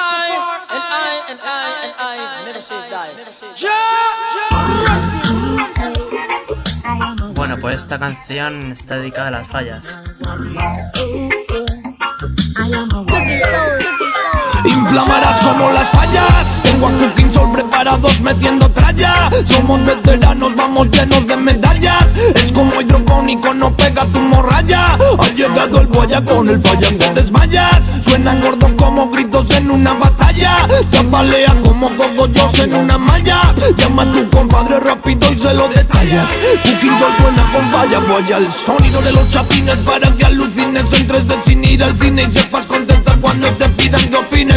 [0.70, 1.50] and I, and I,
[1.84, 3.12] and I, never says die.
[7.34, 10.00] Bueno, pues esta canción está dedicada a las fallas.
[12.68, 13.87] 自己瘦了
[14.64, 16.62] Inflamarás como las fallas.
[16.62, 19.30] Tengo a Cooking Soul preparados metiendo tralla.
[19.46, 22.06] Somos veteranos, vamos llenos de medallas.
[22.34, 24.98] Es como hidropónico, no pega tu morralla.
[25.18, 27.80] Ha llegado el boya con el falla te desmayas.
[28.04, 30.66] Suena gordo como gritos en una batalla.
[30.90, 33.40] Te apalea como cogollos en una malla.
[33.76, 36.28] Llama a tu compadre rápido y se lo detallas.
[36.64, 38.36] Cooking Soul suena con falla, boya.
[38.38, 40.92] El sonido de los chapines para que alucines.
[40.92, 44.47] Entres de sin ir al cine y sepas contestar cuando te pidan que opines.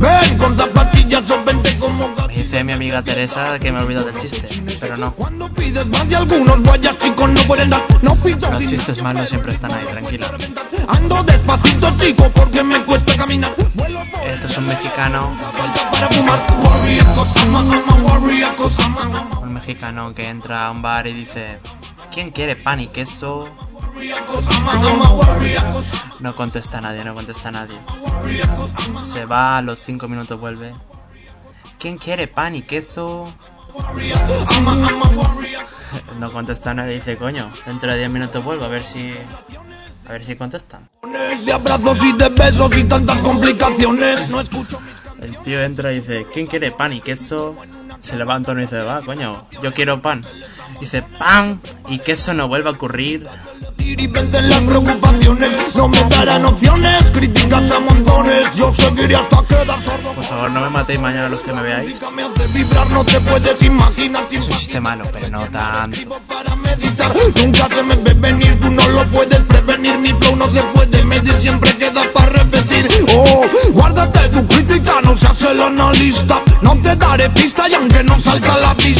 [0.00, 4.06] Ven con zapatillas o vente como Me dice mi amiga Teresa que me he olvidado
[4.06, 4.48] del chiste,
[4.80, 5.12] pero no.
[5.14, 7.82] cuando pides más de algunos guayas chicos no pueden dar.
[8.02, 10.30] No pido Los chistes malos siempre están ahí, tranquila.
[10.88, 13.54] Ando despacito chico porque me cuesta caminar.
[13.58, 15.36] Esto es un mexicano,
[19.42, 21.58] un mexicano que entra a un bar y dice,
[22.12, 23.48] ¿quién quiere pan y queso?
[26.20, 27.78] No contesta nadie, no contesta nadie.
[29.04, 30.74] Se va, a los cinco minutos vuelve.
[31.78, 33.32] ¿Quién quiere pan y queso?
[36.18, 39.14] No contesta nadie, dice, coño, dentro de 10 minutos vuelvo a ver si...
[40.06, 40.88] A ver si contestan.
[41.44, 44.28] De abrazos y de besos y tantas complicaciones.
[44.28, 44.80] No escucho
[45.20, 47.56] El tío entra y dice, ¿quién quiere pan y queso?
[48.00, 50.24] Se levanta uno y dice, va, coño, yo quiero pan.
[50.80, 53.26] Dice, pan y queso no vuelve a ocurrir.
[53.96, 55.50] Y vencen las preocupaciones.
[55.74, 58.54] No me darán opciones, críticas a montones.
[58.54, 60.12] Yo seguiré hasta quedar sordo.
[60.14, 62.00] Por favor, no me matéis mañana los que me veáis.
[62.14, 64.26] Me hace vibrar, no te puedes imaginar.
[64.30, 65.98] Es un chiste malo, pero no tanto.
[66.26, 67.14] para meditar.
[67.36, 69.98] Nunca se me ve venir, tú no lo puedes prevenir.
[69.98, 72.88] Mi flow no se puede medir, siempre queda para repetir.
[73.14, 76.42] Oh, guárdate tu crítica, no seas el analista.
[76.62, 78.97] No te daré pista y aunque no salga la vista.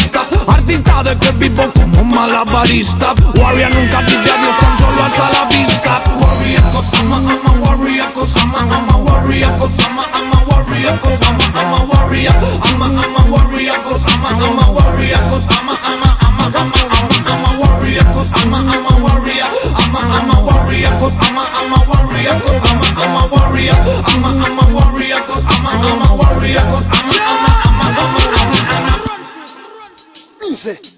[1.09, 3.15] Que vivo como malabarista.
[3.35, 6.03] Warrior nunca dice adiós, tan solo hasta la vista.
[6.21, 11.61] Warrior, cosa, ama, ama, warrior, cosa, ama, ama, warrior, cosa, ama, ama, warrior, cosa, ama,
[11.61, 12.35] ama, warrior,
[12.69, 18.05] ama, ama, warrior, cosa, ama, ama, warrior, cosa, ama, ama, ama, ama, ama, ama, warrior,
[18.13, 19.49] cosa, ama, ama, warrior,
[19.81, 23.77] ama, ama, warrior, cosa, ama, ama, warrior, cosa, ama, ama, warrior,
[24.13, 24.88] ama, ama, warrior,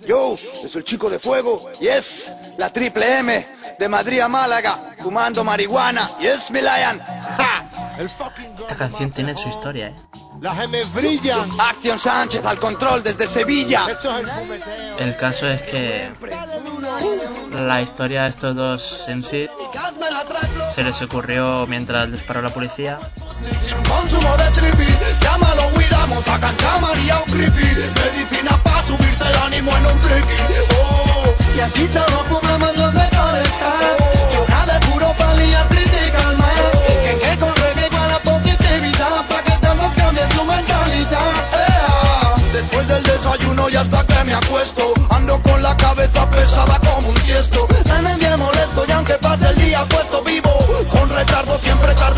[0.06, 1.70] Yo, es el chico de fuego.
[1.80, 3.46] Yes, la triple M
[3.78, 6.18] de Madrid a Málaga, fumando marihuana.
[6.18, 6.98] Yes, Milayan.
[7.00, 7.64] Ja.
[7.98, 9.96] Esta canción tiene su historia, eh.
[10.40, 11.50] Las gemes brillan.
[11.60, 13.86] Acción Sánchez al control desde Sevilla.
[14.98, 16.10] El caso es que
[17.52, 19.48] la historia de estos dos en sí
[20.68, 22.98] se les ocurrió mientras les paró la policía.
[43.70, 44.82] Y hasta que me acuesto.
[45.10, 47.66] Ando con la cabeza pesada como un tiesto.
[47.84, 50.50] También bien molesto y aunque pase el día puesto vivo.
[50.90, 52.09] Con retardo siempre tarde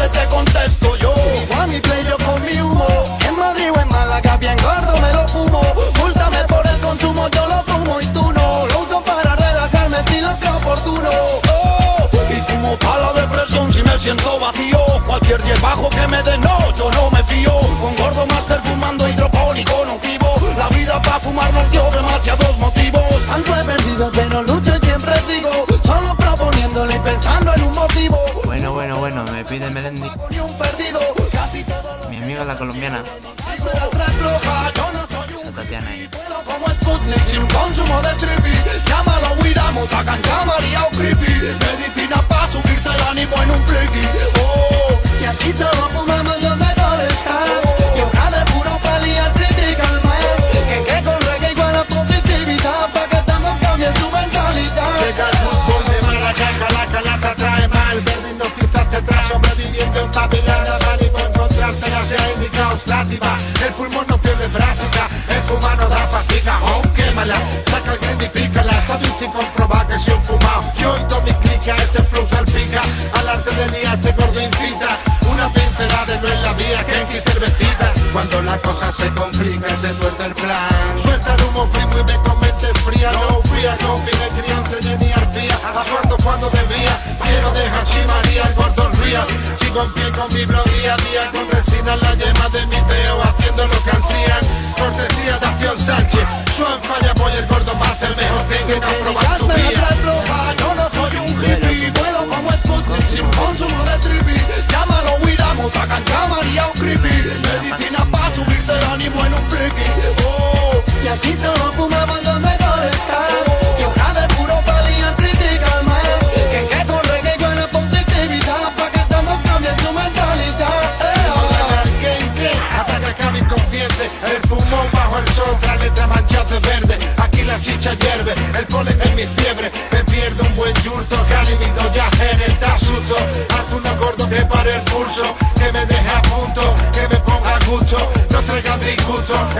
[135.62, 137.98] Que me deje a punto, que me ponga gusto.
[138.30, 138.40] No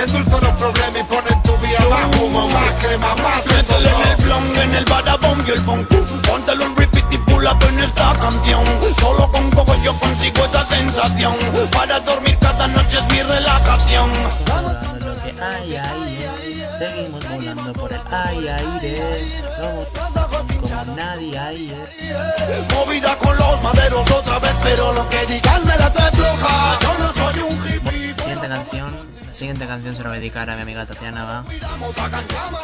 [0.01, 1.32] endulzo los problemas y ponen
[18.13, 21.77] ay aire, como, como nadie aire.
[22.75, 26.99] Movida con los maderos otra vez Pero lo que digan me la trae floja Yo
[26.99, 28.93] no soy un hippie Siguiente canción,
[29.27, 31.45] la siguiente canción se la voy a dedicar a mi amiga Tatiana Va,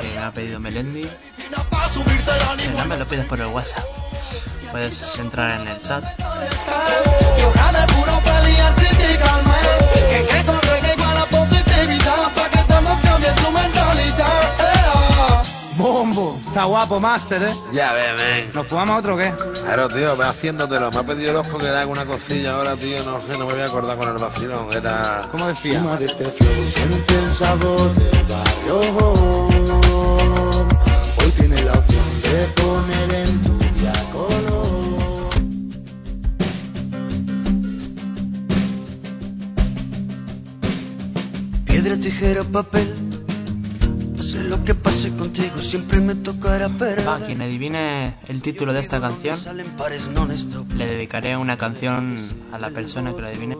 [0.01, 1.03] que me ha pedido Melendi.
[1.03, 3.85] Que no me lo pides por el WhatsApp.
[4.71, 6.05] Puedes entrar en el chat.
[10.29, 14.68] Que con reggae igual a positividad Pa' que todos cambien su mentalidad Eh,
[15.79, 17.55] Bombo, está guapo, Master, ¿eh?
[17.73, 18.51] Ya ves, ven.
[18.53, 19.33] ¿Nos fumamos otro o qué?
[19.63, 20.91] Claro, tío, ve haciéndotelo.
[20.91, 23.05] Me ha pedido el Osco que le haga una cosilla ahora, tío.
[23.05, 24.73] No sé, no me voy a acordar con el vacilón.
[24.73, 25.29] Era.
[25.31, 25.81] ¿Cómo decía?
[25.97, 28.81] de este flow siente el sabor del barrio
[31.19, 34.67] Hoy tiene la opción de poner en tu día color
[41.65, 42.98] Piedra, tijera, papel
[44.69, 49.39] que pase contigo Siempre me tocará perder Va, quien adivine el título de esta canción,
[50.77, 52.19] le dedicaré una canción
[52.53, 53.57] a la persona que lo adivine.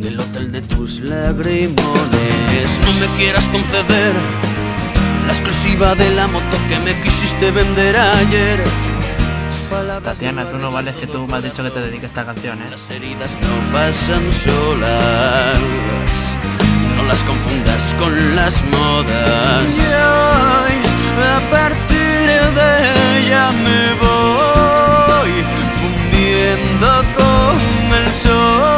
[0.00, 2.70] del hotel de tus lagrimones.
[2.86, 4.14] No me quieras conceder
[5.26, 8.64] la exclusiva de la moto que me quisiste vender ayer.
[10.02, 12.70] Tatiana, tú no vales que tú me has dicho que te dedique esta canción, ¿eh?
[12.70, 15.97] Las heridas no pasan solas.
[16.96, 19.76] No las confundas con las modas.
[19.76, 20.76] Y hoy,
[21.36, 22.70] a partir de
[23.18, 25.32] ella me voy
[25.80, 27.58] fundiendo con
[28.00, 28.77] el sol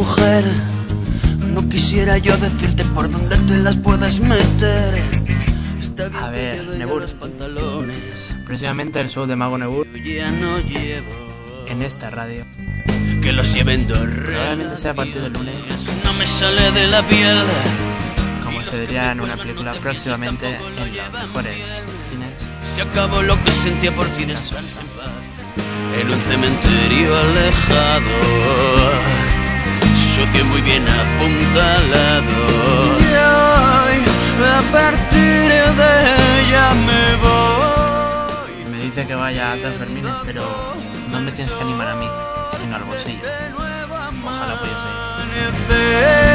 [0.00, 0.44] mujer,
[1.54, 4.94] no quisiera yo decirte por dónde te las puedes meter.
[5.78, 7.02] Está bien A que ver, ya Nebur.
[7.02, 8.00] los pantalones.
[8.46, 11.12] Precisamente el show de Mago Nebur ya no llevo
[11.68, 12.46] en esta radio.
[13.22, 15.54] que los lleven dos Probablemente sea a partir del lunes,
[16.04, 17.38] No me sale de la piel.
[18.42, 22.32] como se diría en una película próximamente en los mejores cines.
[22.74, 26.00] Se acabó lo que sentía por ti descansa en paz.
[26.00, 28.10] En un cementerio alejado.
[30.20, 32.30] Sucio y muy bien apuntalado.
[32.98, 33.98] Y hoy,
[34.44, 35.50] a partir
[35.80, 38.70] de ella me voy.
[38.70, 40.42] Me dice que vaya a San Fermín, pero
[41.10, 42.06] no me tienes que animar a mí,
[42.48, 43.22] sino al bolsillo.
[44.26, 46.29] Ojalá pudiese ir.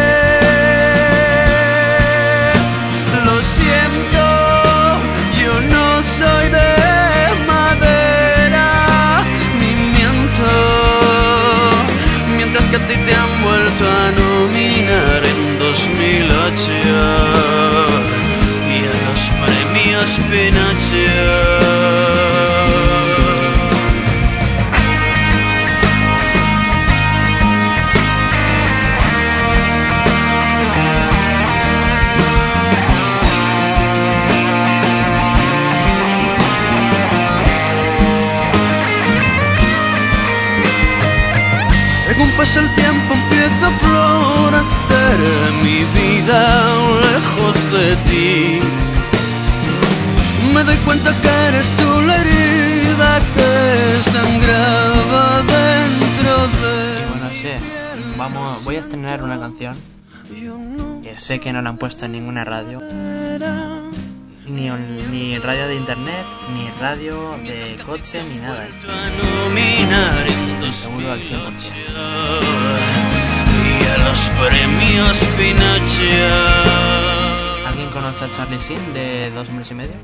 [42.45, 45.19] Pues el tiempo empieza a florecer
[45.63, 48.59] mi vida lejos de ti.
[50.53, 57.49] Me doy cuenta que eres tú la herida que sangraba dentro de bueno, sí,
[58.15, 59.75] vamos, voy a estrenar una canción
[61.01, 62.79] que sé que no la han puesto en ninguna radio
[64.47, 68.67] ni, on, ni radio de internet, ni radio de coche, ni nada.
[70.47, 71.73] Estoy seguro al 100%.
[77.67, 79.95] ¿Alguien conoce a Charlie Sin de dos meses y medio?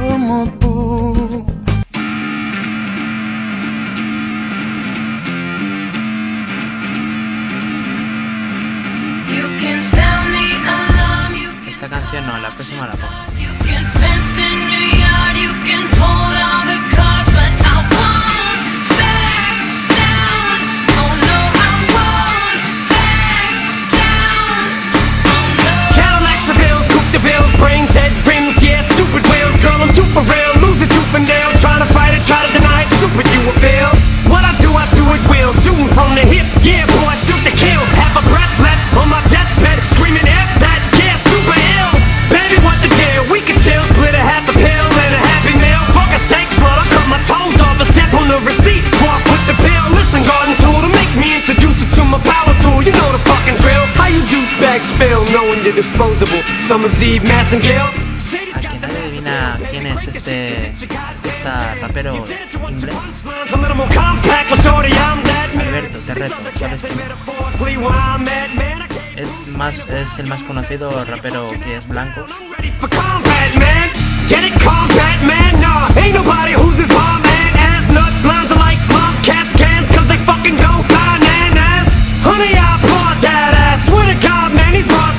[0.00, 1.46] Como tú
[12.20, 14.11] no, la próxima la pongo.
[58.54, 62.14] Al que no adivina quién es este artista rapero
[62.68, 62.94] inglés.
[65.58, 66.84] Alberto, te reto, ¿sabes quién es?
[69.16, 72.26] Es, más, es el más conocido rapero que es blanco.
[82.24, 83.86] Honey, I bought that ass.
[83.90, 85.18] Swear to God, man, these bars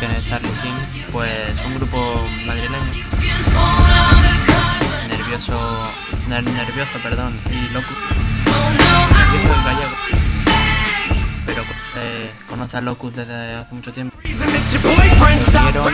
[0.00, 0.76] canciones de Charlie Sheen,
[1.12, 2.92] pues un grupo madrileño.
[5.08, 5.90] Nervioso,
[6.28, 7.88] nervioso, perdón, y loco
[12.70, 14.16] lanzar Locust desde hace mucho tiempo.
[14.22, 15.92] Se unieron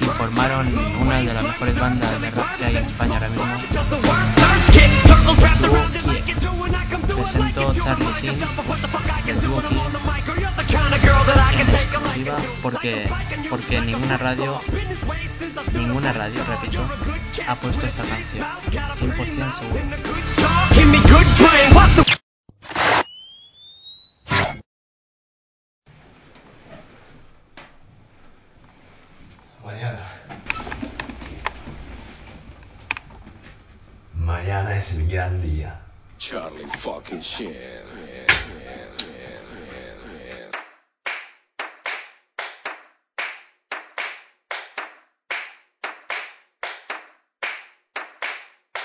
[0.00, 0.66] y formaron
[1.02, 3.44] una de las mejores bandas de rap que hay en España ahora mismo.
[7.14, 9.80] Presento Charlie Sin, el dúo Kie,
[11.60, 13.06] en exclusiva porque,
[13.50, 14.60] porque ninguna radio,
[15.74, 16.80] ninguna radio, repito,
[17.46, 18.46] ha puesto esta canción.
[18.98, 19.80] 100% seguro.
[34.14, 35.80] Mañana es el gran día.
[36.18, 37.56] Charlie fucking shit.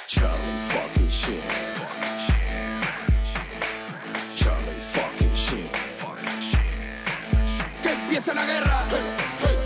[0.08, 1.44] Charlie fucking shit.
[4.36, 5.72] Charlie fucking shit.
[7.82, 8.80] Que empieza la guerra.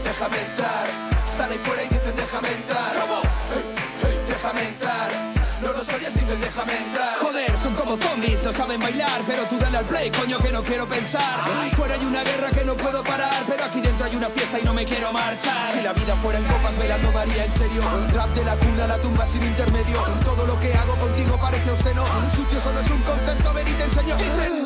[0.04, 0.83] Déjame entrar.
[1.26, 2.94] Están ahí fuera y dicen déjame entrar.
[3.00, 3.22] ¿Cómo?
[3.54, 5.34] Hey, hey, déjame entrar.
[5.62, 7.18] No los oyes, dicen déjame entrar.
[7.22, 10.62] Joder, son como zombies, no saben bailar, pero tú dale al play, coño que no
[10.62, 11.40] quiero pensar.
[11.78, 14.64] Fuera hay una guerra que no puedo parar, pero aquí dentro hay una fiesta y
[14.64, 15.68] no me quiero marchar.
[15.68, 17.82] Si la vida fuera en copas, me la tomaría en serio.
[18.14, 20.04] Rap de la cuna a la tumba sin intermedio.
[20.26, 22.06] Todo lo que hago contigo parece obsceno.
[22.36, 24.18] Sucio solo es un concepto, ven y te enseño.
[24.18, 24.63] Dicen,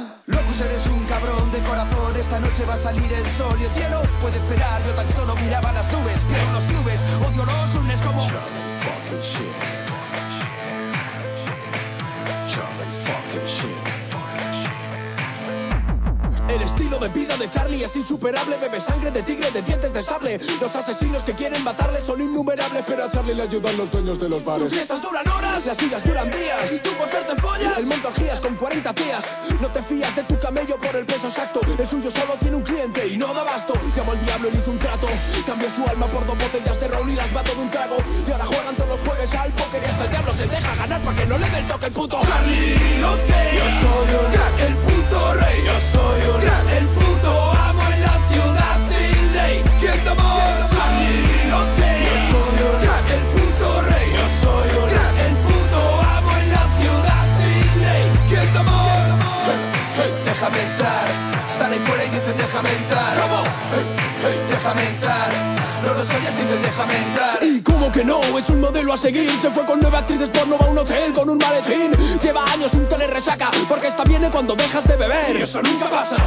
[0.47, 2.15] Locus eres un cabrón de corazón.
[2.15, 4.81] Esta noche va a salir el sol y el cielo puede esperar.
[4.85, 8.25] Yo tan solo miraba las nubes, quiero los clubes, odio los lunes como.
[16.49, 18.57] El estilo de vida de Charlie es insuperable.
[18.57, 20.39] Bebe sangre de tigre de dientes de sable.
[20.61, 24.29] Los asesinos que quieren matarle son innumerables Pero a Charlie le ayudan los dueños de
[24.29, 24.63] los bares.
[24.63, 26.71] Tus fiestas duran horas, las sillas duran días.
[26.71, 27.77] Y tú te follas.
[27.77, 29.25] El monto orgías con 40 tías
[29.61, 31.59] No te fías de tu camello por el peso exacto.
[31.77, 34.59] El suyo solo tiene un cliente y no da basto Llamó al diablo y le
[34.59, 35.07] hizo un trato.
[35.45, 37.97] Cambió su alma por dos botellas de ron y las mató de un trago.
[38.25, 41.01] Y ahora juegan todos los jueves al póker Y hasta el diablo se deja ganar
[41.01, 42.19] para que no le dé el toque el puto.
[42.21, 43.29] Charlie, ok.
[43.57, 45.63] Yo soy un crack, el puto rey.
[45.65, 50.53] Yo soy un el puto amo en la ciudad sin ley ¿Quién te amor?
[50.69, 56.31] Charlie, ok Yo soy crack, el puto rey Yo soy un crack, el puto amo
[56.38, 59.38] en la ciudad sin ley ¿Quién te amor?
[59.97, 61.07] Hey, déjame entrar.
[61.47, 63.17] Están ahí fuera y dicen déjame entrar.
[63.19, 63.43] ¿Cómo?
[63.73, 63.85] Hey,
[64.21, 65.26] hey, déjame entrar.
[65.97, 67.43] Dicen déjame entrar.
[67.43, 70.57] Y como que no, es un modelo a seguir Se fue con nueve actrices porno,
[70.59, 71.91] a un hotel con un maletín
[72.21, 75.89] Lleva años sin tele resaca Porque esta viene cuando dejas de beber Y eso nunca
[75.89, 76.17] pasa.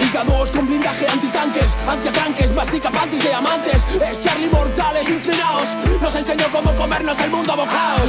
[0.00, 6.46] Hígados con blindaje antitanques Antiatranques, mastica panties de amantes Es Charlie Mortales inclinados Nos enseñó
[6.50, 7.56] cómo comernos el mundo a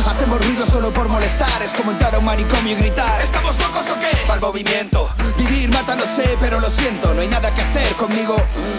[0.09, 1.61] Hacemos ruido solo por molestar.
[1.61, 3.21] Es como entrar a un manicomio y gritar.
[3.21, 4.15] ¿Estamos locos o qué?
[4.27, 5.09] Para el movimiento.
[5.69, 7.13] Mata no sé, pero lo siento.
[7.13, 8.35] No hay nada que hacer conmigo.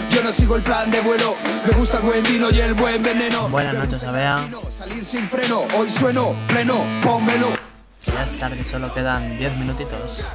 [0.09, 1.35] Yo no sigo el plan de vuelo.
[1.65, 3.49] Me gusta el buen vino y el buen veneno.
[3.49, 4.47] Buenas noches, Abea.
[4.77, 5.61] Salir sin freno.
[5.77, 6.83] Hoy sueno pleno.
[7.03, 7.47] Pónmelo.
[8.05, 10.25] Ya es tarde, solo quedan 10 minutitos.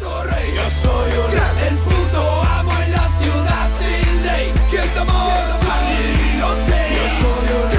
[0.00, 7.04] Yo soy un crack, el puto amo en la ciudad sin ley ¿Quién ok Yo
[7.20, 7.75] soy un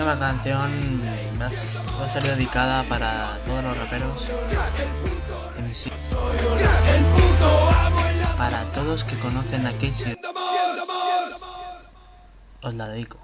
[0.00, 0.70] próxima canción
[1.40, 1.46] va
[2.04, 4.28] a ser dedicada para todos los raperos.
[8.38, 10.16] Para todos que conocen a Casey.
[12.62, 13.18] Os la dedico.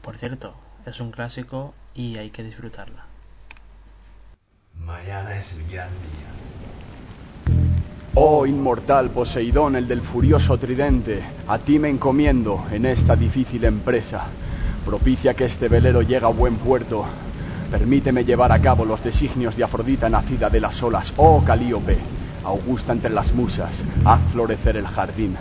[0.00, 0.54] Por cierto,
[0.86, 3.04] es un clásico y hay que disfrutarla.
[4.74, 6.73] Mañana es el gran día.
[8.16, 14.26] Oh inmortal Poseidón, el del furioso tridente, a ti me encomiendo en esta difícil empresa.
[14.86, 17.04] Propicia que este velero llegue a buen puerto.
[17.72, 21.12] Permíteme llevar a cabo los designios de Afrodita nacida de las olas.
[21.16, 21.98] Oh Calíope,
[22.44, 25.36] augusta entre las musas, haz florecer el jardín.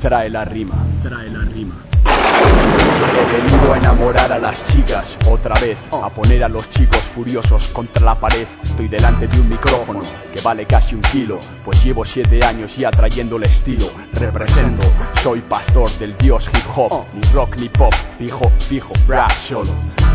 [0.00, 1.74] Trae la rima, trae la rima.
[2.06, 7.68] He venido a enamorar a las chicas otra vez, a poner a los chicos furiosos
[7.68, 8.46] contra la pared.
[8.62, 10.00] Estoy delante de un micrófono
[10.32, 13.86] que vale casi un kilo, pues llevo siete años ya trayendo el estilo.
[14.12, 14.82] Represento,
[15.22, 19.72] soy pastor del dios hip hop, ni rock ni pop, fijo, fijo, rap solo.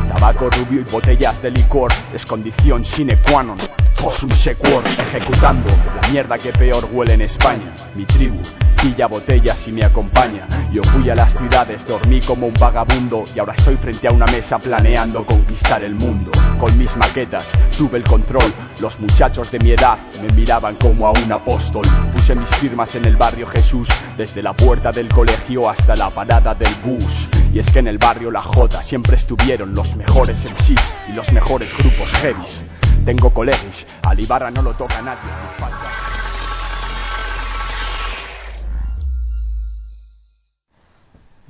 [0.10, 3.58] Tabaco rubio y botellas de licor es condición sine qua non.
[4.02, 7.72] Posum sequor, ejecutando la mierda que peor huele en España.
[7.96, 8.40] Mi tribu
[8.82, 10.48] pilla botellas y me acompaña.
[10.72, 14.26] Yo fui a las ciudades, dormí como un vagabundo y ahora estoy frente a una
[14.28, 16.32] mesa planeando conquistar el mundo.
[16.60, 18.52] Con mis maquetas tuve el control.
[18.80, 21.86] Los muchachos de mi edad me miraban como a un apóstol.
[22.14, 26.54] Puse mis firmas en el barrio Jesús, desde la puerta del colegio hasta la parada
[26.56, 27.28] del bus.
[27.54, 31.32] Y es que en el barrio La Jota siempre estuvieron los mejores MCs y los
[31.34, 32.64] mejores grupos heavies.
[33.06, 35.20] Tengo colegis, al Ibarra no lo toca nadie.
[35.24, 36.21] me falta-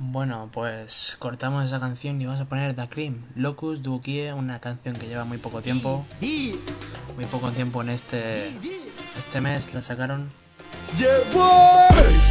[0.04, 4.96] Bueno, pues cortamos esa canción y vamos a poner Da Cream, Locus Dukie, una canción
[4.96, 6.04] que lleva muy poco tiempo.
[6.20, 8.52] Muy poco tiempo en este
[9.16, 10.32] este mes la sacaron.
[10.96, 12.24] Lleváis,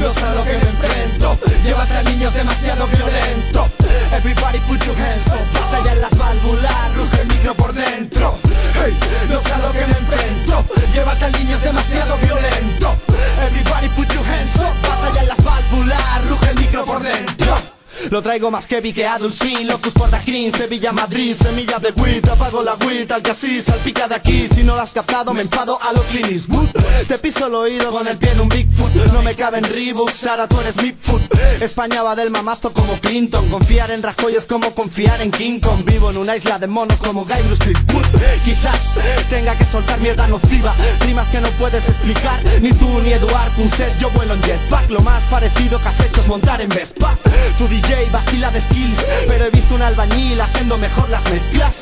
[0.00, 1.38] no sé a lo que me enfrento.
[1.62, 3.70] Llevas a niños demasiado violento.
[4.12, 5.60] Everybody put your hands up.
[5.60, 8.38] Batalla en las válvulas, ruge el micro por dentro.
[8.74, 8.98] Hey,
[9.30, 10.64] no sé lo que me enfrento.
[10.92, 12.96] Llevas a niños demasiado violento.
[13.46, 14.88] Everybody put your hands up.
[14.88, 17.77] Batalla en las válvulas, ruge el micro por dentro.
[18.10, 22.62] Lo traigo más que Adult Swim Locus Porta Green, Sevilla, Madrid Semilla de weed, apago
[22.62, 25.78] la weed Al que así salpica de aquí Si no lo has captado me enfado
[25.82, 26.68] a lo Clint Eastwood.
[27.06, 30.48] Te piso el oído con el pie en un Bigfoot No me caben Reeboks, ahora
[30.48, 31.22] tú eres Midfoot.
[31.60, 35.84] España va del mamazo como Clinton Confiar en Rajoy es como confiar en King Kong
[35.84, 37.72] Vivo en una isla de monos como Guy Bruce
[38.44, 38.94] Quizás
[39.28, 43.98] tenga que soltar mierda nociva Rimas que no puedes explicar Ni tú ni Eduard Punset
[43.98, 47.18] Yo vuelo en jetpack Lo más parecido que has hecho es montar en Vespa.
[47.58, 49.06] Tu DJ vacila de skills.
[49.28, 51.78] Pero he visto un albañil haciendo mejor las mezclas.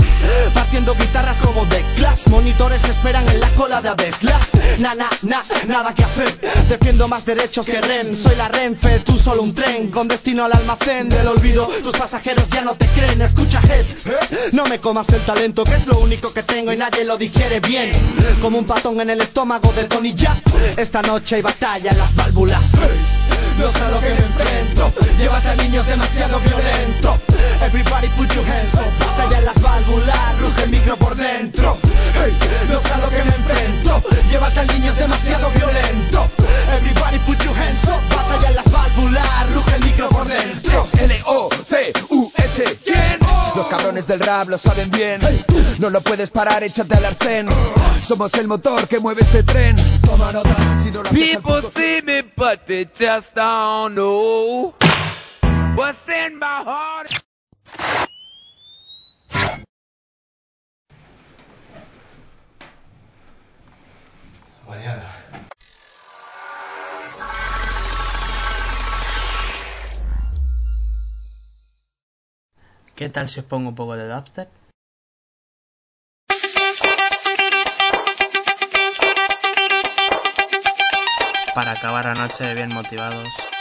[0.53, 5.42] Partiendo guitarras como de class Monitores esperan en la cola de Adeslas Na, na, na,
[5.66, 6.40] nada que hacer.
[6.68, 8.14] Defiendo más derechos que Ren.
[8.14, 9.90] Soy la Renfe, tú solo un tren.
[9.90, 11.66] Con destino al almacén del olvido.
[11.82, 13.22] Tus pasajeros ya no te creen.
[13.22, 17.05] Escucha Head, no me comas el talento Que es lo único que tengo y nadie
[17.05, 17.92] lo digiere bien.
[18.42, 20.42] Como un patón en el estómago de Tony Jack.
[20.76, 22.72] Esta noche hay batalla en las válvulas.
[23.59, 24.92] No sé lo que me enfrento.
[25.18, 27.18] Llévate a niños demasiado violento.
[27.62, 28.93] Everybody put your hands up.
[28.99, 31.78] Batalla en las válvulas Ruge el micro por dentro.
[32.14, 32.37] Hey,
[32.68, 34.03] No sé a lo que me enfrento.
[34.30, 36.30] Llévate a niños demasiado violento.
[36.76, 38.01] Everybody put your hands up.
[38.14, 40.87] Batalla en las válvulas Ruge el micro por dentro.
[40.99, 43.18] L-O-C-U-S ¿Quién?
[43.55, 45.20] Los cabrones del rap lo saben bien.
[45.78, 47.49] No lo puedes parar, échate al arcén.
[48.03, 49.76] Somos el motor que mueve este tren.
[50.05, 54.74] Toma nota, si no al People see me, but they just don't know
[55.77, 57.12] what's in my heart.
[72.97, 74.49] ¿Qué tal si os pongo un poco de dubstep?
[81.55, 83.55] Para acabar la noche bien motivados.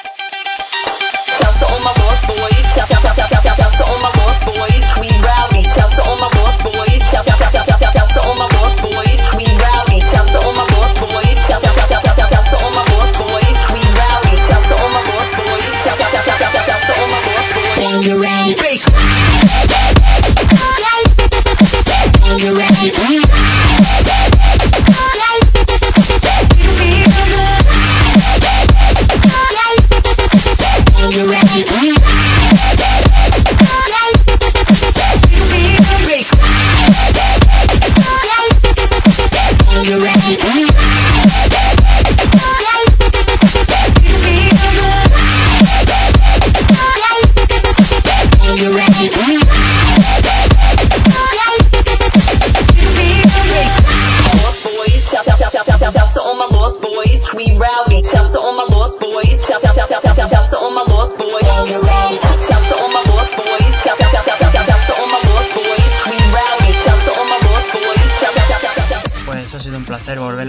[1.45, 2.73] Shouts to my lost boys.
[2.73, 4.83] Shout, shout, shout, shout, shout, shout, shout to all my lost boys.
[4.97, 5.61] We rowdy.
[5.69, 6.97] Shouts to my lost boys.
[7.05, 9.21] Shout, shout, shout, shout, shout, shout, shout to all my lost boys.
[9.37, 10.01] We rowdy.
[10.01, 11.37] Shouts to all my lost boys.
[11.45, 12.84] Shout, shout, shout, shout, shout, shout, shout to all my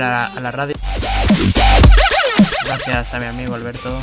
[0.02, 0.76] a, la radio.
[2.64, 4.02] Gracias a mi amigo Alberto.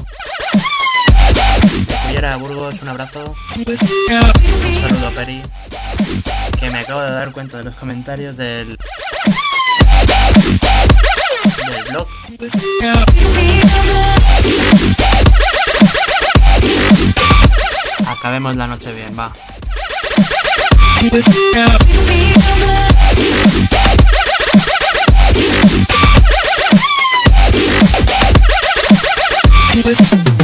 [2.05, 3.35] Cullera Burgos, un abrazo.
[3.55, 5.41] Un saludo a Peri.
[6.59, 8.77] Que me acabo de dar cuenta de los comentarios del.
[11.67, 12.07] del blog.
[18.07, 19.31] Acabemos la noche bien, va.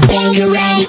[0.07, 0.88] Bang your right.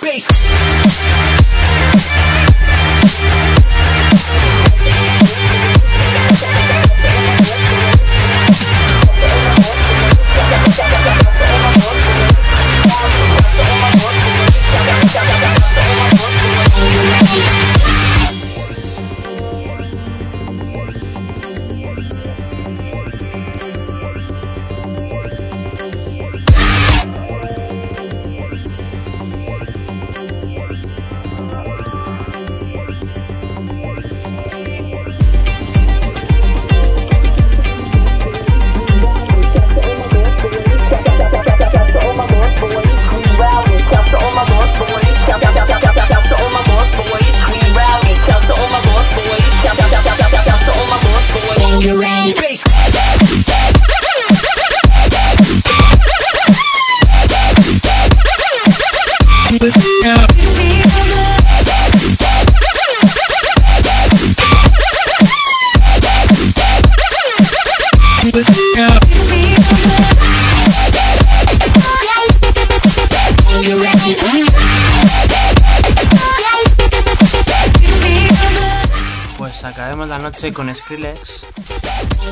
[80.40, 81.46] Noche con Skrillex,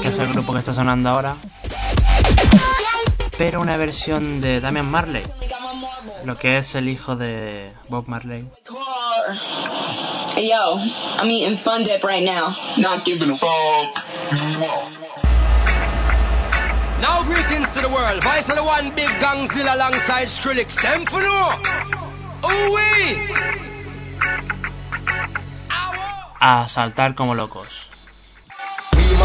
[0.01, 1.37] que es el grupo que está sonando ahora,
[3.37, 5.23] pero una versión de Damian Marley,
[6.25, 8.49] lo que es el hijo de Bob Marley.
[10.35, 10.79] Hey yo,
[11.19, 12.57] I'm eating Fun Dip right now.
[12.79, 14.03] Not giving a fuck.
[17.03, 18.25] Now greetings to the world.
[18.25, 20.81] Vice of the one big gang still alongside Skrillex.
[20.81, 21.61] Them for no.
[26.41, 27.91] A saltar como locos.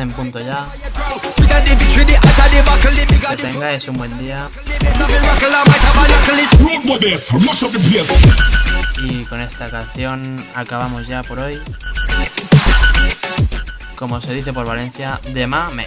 [0.00, 0.66] 12 en punto ya.
[3.28, 4.48] Que tengáis un buen día.
[9.04, 11.60] Y con esta canción acabamos ya por hoy.
[13.96, 15.86] Como se dice por Valencia, de mame.